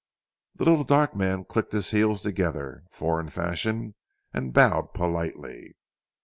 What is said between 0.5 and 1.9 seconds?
The little dark man clicked